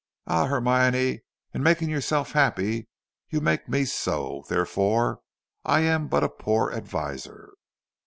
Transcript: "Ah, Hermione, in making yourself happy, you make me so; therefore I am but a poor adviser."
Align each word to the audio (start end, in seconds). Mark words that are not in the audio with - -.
"Ah, 0.25 0.47
Hermione, 0.47 1.21
in 1.53 1.61
making 1.61 1.87
yourself 1.89 2.31
happy, 2.31 2.89
you 3.29 3.39
make 3.39 3.69
me 3.69 3.85
so; 3.85 4.43
therefore 4.49 5.21
I 5.63 5.81
am 5.81 6.07
but 6.07 6.23
a 6.23 6.27
poor 6.29 6.71
adviser." 6.73 7.53